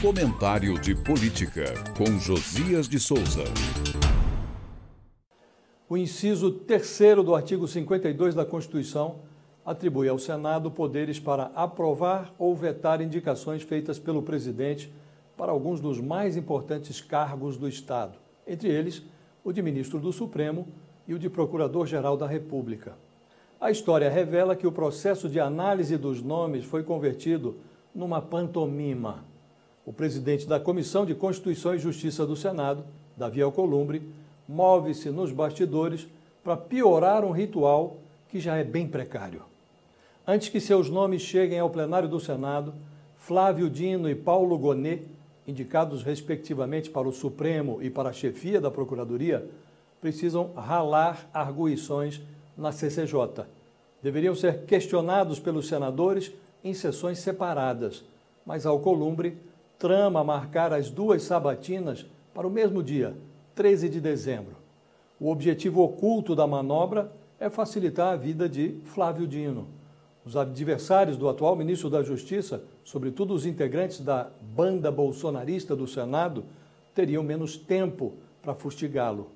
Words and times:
Comentário 0.00 0.78
de 0.78 0.94
Política, 0.94 1.74
com 1.96 2.20
Josias 2.20 2.88
de 2.88 3.00
Souza. 3.00 3.42
O 5.88 5.96
inciso 5.96 6.52
terceiro 6.52 7.24
do 7.24 7.34
artigo 7.34 7.66
52 7.66 8.32
da 8.32 8.44
Constituição 8.44 9.16
atribui 9.66 10.08
ao 10.08 10.16
Senado 10.16 10.70
poderes 10.70 11.18
para 11.18 11.50
aprovar 11.52 12.32
ou 12.38 12.54
vetar 12.54 13.00
indicações 13.00 13.64
feitas 13.64 13.98
pelo 13.98 14.22
presidente 14.22 14.88
para 15.36 15.50
alguns 15.50 15.80
dos 15.80 16.00
mais 16.00 16.36
importantes 16.36 17.00
cargos 17.00 17.56
do 17.56 17.68
Estado, 17.68 18.20
entre 18.46 18.68
eles 18.68 19.02
o 19.42 19.52
de 19.52 19.60
ministro 19.60 19.98
do 19.98 20.12
Supremo 20.12 20.68
e 21.08 21.14
o 21.14 21.18
de 21.18 21.28
procurador-geral 21.28 22.16
da 22.16 22.28
República. 22.28 22.96
A 23.60 23.68
história 23.68 24.08
revela 24.08 24.54
que 24.54 24.66
o 24.66 24.70
processo 24.70 25.28
de 25.28 25.40
análise 25.40 25.96
dos 25.96 26.22
nomes 26.22 26.64
foi 26.64 26.84
convertido 26.84 27.56
numa 27.92 28.22
pantomima 28.22 29.24
o 29.88 29.92
presidente 29.92 30.46
da 30.46 30.60
Comissão 30.60 31.06
de 31.06 31.14
Constituição 31.14 31.74
e 31.74 31.78
Justiça 31.78 32.26
do 32.26 32.36
Senado, 32.36 32.84
Davi 33.16 33.40
Alcolumbre, 33.40 34.02
move-se 34.46 35.08
nos 35.08 35.32
bastidores 35.32 36.06
para 36.44 36.58
piorar 36.58 37.24
um 37.24 37.30
ritual 37.30 37.96
que 38.28 38.38
já 38.38 38.56
é 38.56 38.62
bem 38.62 38.86
precário. 38.86 39.40
Antes 40.26 40.50
que 40.50 40.60
seus 40.60 40.90
nomes 40.90 41.22
cheguem 41.22 41.58
ao 41.58 41.70
plenário 41.70 42.06
do 42.06 42.20
Senado, 42.20 42.74
Flávio 43.16 43.70
Dino 43.70 44.10
e 44.10 44.14
Paulo 44.14 44.58
Gonet, 44.58 45.06
indicados 45.46 46.02
respectivamente 46.02 46.90
para 46.90 47.08
o 47.08 47.12
Supremo 47.12 47.78
e 47.80 47.88
para 47.88 48.10
a 48.10 48.12
chefia 48.12 48.60
da 48.60 48.70
Procuradoria, 48.70 49.48
precisam 50.02 50.52
ralar 50.52 51.30
arguições 51.32 52.20
na 52.58 52.72
CCJ. 52.72 53.46
Deveriam 54.02 54.34
ser 54.34 54.64
questionados 54.66 55.40
pelos 55.40 55.66
senadores 55.66 56.30
em 56.62 56.74
sessões 56.74 57.20
separadas, 57.20 58.04
mas 58.44 58.66
Alcolumbre 58.66 59.48
trama 59.78 60.24
marcar 60.24 60.72
as 60.72 60.90
duas 60.90 61.22
sabatinas 61.22 62.04
para 62.34 62.46
o 62.46 62.50
mesmo 62.50 62.82
dia, 62.82 63.16
13 63.54 63.88
de 63.88 64.00
dezembro. 64.00 64.56
O 65.20 65.30
objetivo 65.30 65.82
oculto 65.82 66.34
da 66.34 66.46
manobra 66.46 67.10
é 67.38 67.48
facilitar 67.48 68.12
a 68.12 68.16
vida 68.16 68.48
de 68.48 68.76
Flávio 68.84 69.26
Dino. 69.26 69.68
Os 70.24 70.36
adversários 70.36 71.16
do 71.16 71.28
atual 71.28 71.56
ministro 71.56 71.88
da 71.88 72.02
Justiça, 72.02 72.62
sobretudo 72.84 73.32
os 73.32 73.46
integrantes 73.46 74.00
da 74.00 74.28
banda 74.54 74.90
bolsonarista 74.90 75.74
do 75.74 75.86
Senado, 75.86 76.44
teriam 76.94 77.22
menos 77.22 77.56
tempo 77.56 78.14
para 78.42 78.54
fustigá-lo. 78.54 79.30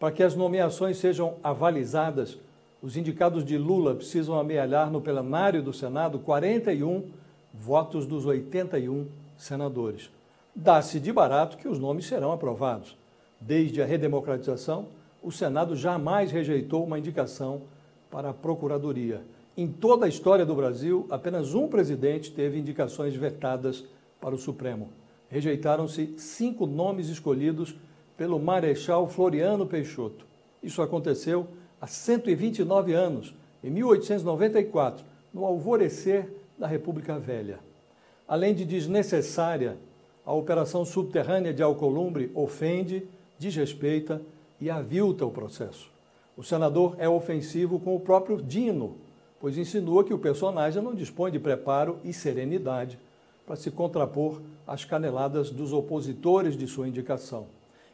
Para 0.00 0.12
que 0.12 0.22
as 0.22 0.34
nomeações 0.34 0.96
sejam 0.96 1.34
avalizadas, 1.42 2.38
os 2.82 2.96
indicados 2.96 3.44
de 3.44 3.58
Lula 3.58 3.94
precisam 3.94 4.38
amealhar 4.38 4.90
no 4.90 5.00
plenário 5.00 5.62
do 5.62 5.72
Senado 5.72 6.18
41 6.18 7.10
votos 7.52 8.06
dos 8.06 8.24
81 8.24 9.06
senadores. 9.38 10.10
Dá-se 10.54 11.00
de 11.00 11.12
barato 11.12 11.56
que 11.56 11.68
os 11.68 11.78
nomes 11.78 12.06
serão 12.06 12.32
aprovados. 12.32 12.96
Desde 13.40 13.80
a 13.80 13.86
redemocratização, 13.86 14.88
o 15.22 15.30
Senado 15.30 15.76
jamais 15.76 16.30
rejeitou 16.30 16.84
uma 16.84 16.98
indicação 16.98 17.62
para 18.10 18.30
a 18.30 18.34
Procuradoria. 18.34 19.22
Em 19.56 19.68
toda 19.68 20.06
a 20.06 20.08
história 20.08 20.44
do 20.44 20.54
Brasil, 20.54 21.06
apenas 21.10 21.54
um 21.54 21.68
presidente 21.68 22.32
teve 22.32 22.58
indicações 22.58 23.14
vetadas 23.14 23.84
para 24.20 24.34
o 24.34 24.38
Supremo. 24.38 24.90
Rejeitaram-se 25.28 26.14
cinco 26.18 26.66
nomes 26.66 27.08
escolhidos 27.08 27.74
pelo 28.16 28.38
Marechal 28.38 29.06
Floriano 29.08 29.66
Peixoto. 29.66 30.26
Isso 30.62 30.82
aconteceu 30.82 31.46
há 31.80 31.86
129 31.86 32.92
anos, 32.92 33.34
em 33.62 33.70
1894, 33.70 35.04
no 35.32 35.44
alvorecer 35.44 36.28
da 36.58 36.66
República 36.66 37.18
Velha. 37.18 37.67
Além 38.28 38.54
de 38.54 38.66
desnecessária, 38.66 39.78
a 40.24 40.34
operação 40.34 40.84
subterrânea 40.84 41.54
de 41.54 41.62
Alcolumbre 41.62 42.30
ofende, 42.34 43.08
desrespeita 43.38 44.20
e 44.60 44.68
avilta 44.68 45.24
o 45.24 45.30
processo. 45.30 45.90
O 46.36 46.42
senador 46.42 46.94
é 46.98 47.08
ofensivo 47.08 47.80
com 47.80 47.96
o 47.96 48.00
próprio 48.00 48.42
Dino, 48.42 48.96
pois 49.40 49.56
insinua 49.56 50.04
que 50.04 50.12
o 50.12 50.18
personagem 50.18 50.82
não 50.82 50.94
dispõe 50.94 51.30
de 51.30 51.38
preparo 51.38 51.98
e 52.04 52.12
serenidade 52.12 52.98
para 53.46 53.56
se 53.56 53.70
contrapor 53.70 54.42
às 54.66 54.84
caneladas 54.84 55.50
dos 55.50 55.72
opositores 55.72 56.54
de 56.54 56.66
sua 56.66 56.86
indicação. 56.86 57.46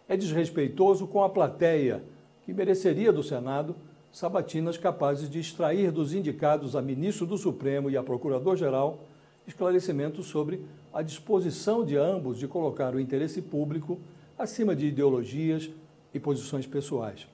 É 0.08 0.16
desrespeitoso 0.16 1.06
com 1.06 1.22
a 1.22 1.28
plateia, 1.28 2.02
que 2.44 2.52
mereceria 2.52 3.12
do 3.12 3.22
Senado 3.22 3.76
sabatinas 4.10 4.76
capazes 4.76 5.30
de 5.30 5.38
extrair 5.38 5.92
dos 5.92 6.12
indicados 6.12 6.74
a 6.74 6.82
ministro 6.82 7.24
do 7.24 7.38
Supremo 7.38 7.88
e 7.88 7.96
a 7.96 8.02
procurador-geral 8.02 8.98
esclarecimentos 9.46 10.26
sobre 10.26 10.64
a 10.92 11.02
disposição 11.02 11.84
de 11.84 11.96
ambos 11.96 12.38
de 12.38 12.48
colocar 12.48 12.94
o 12.94 13.00
interesse 13.00 13.42
público 13.42 13.98
acima 14.38 14.74
de 14.74 14.86
ideologias 14.86 15.70
e 16.12 16.20
posições 16.20 16.66
pessoais. 16.66 17.26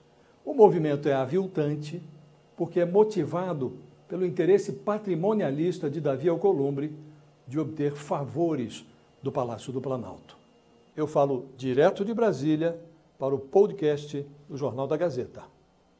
O 0.45 0.55
movimento 0.55 1.09
é 1.09 1.13
aviltante 1.13 2.03
porque 2.57 2.81
é 2.81 2.85
motivado 2.85 3.79
pelo 4.09 4.27
interesse 4.27 4.73
patrimonialista 4.73 5.89
de 5.89 6.01
Davi 6.01 6.29
Alcolumbre 6.29 6.93
de 7.47 7.59
obter 7.59 7.95
favores 7.95 8.85
do 9.23 9.31
Palácio 9.31 9.73
do 9.73 9.81
Planalto. 9.81 10.37
Eu 10.97 11.07
falo 11.07 11.47
direto 11.57 12.05
de 12.05 12.13
Brasília 12.13 12.79
para 13.19 13.35
o 13.35 13.39
podcast 13.39 14.27
do 14.49 14.57
Jornal 14.57 14.87
da 14.87 14.97
Gazeta. 14.97 15.45